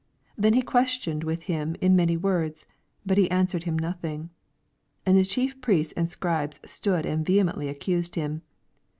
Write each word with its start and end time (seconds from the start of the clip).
9 0.35 0.41
Then 0.41 0.53
he 0.53 0.63
questioned 0.63 1.23
with 1.23 1.43
him 1.43 1.75
in 1.79 1.95
many 1.95 2.17
words,; 2.17 2.65
but 3.05 3.19
he 3.19 3.29
answered 3.29 3.65
him 3.65 3.77
nothing. 3.77 4.31
10 5.05 5.05
And 5.05 5.15
the 5.19 5.23
Chief 5.23 5.61
Priests 5.61 5.93
and 5.95 6.09
Scribes 6.09 6.59
stood 6.65 7.05
and 7.05 7.23
vehemently 7.23 7.67
accused 7.67 8.15
him. 8.15 8.41